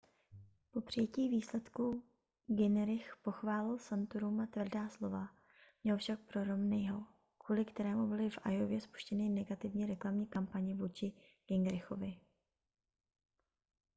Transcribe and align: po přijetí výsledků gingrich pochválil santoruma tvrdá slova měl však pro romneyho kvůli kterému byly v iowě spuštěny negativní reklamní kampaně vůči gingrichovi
po 0.71 0.81
přijetí 0.81 1.29
výsledků 1.29 2.03
gingrich 2.47 3.15
pochválil 3.21 3.77
santoruma 3.77 4.45
tvrdá 4.45 4.89
slova 4.89 5.29
měl 5.83 5.97
však 5.97 6.19
pro 6.19 6.43
romneyho 6.43 7.05
kvůli 7.37 7.65
kterému 7.65 8.07
byly 8.07 8.29
v 8.29 8.39
iowě 8.51 8.81
spuštěny 8.81 9.29
negativní 9.29 9.85
reklamní 9.85 10.27
kampaně 10.27 10.75
vůči 10.75 11.13
gingrichovi 11.47 12.19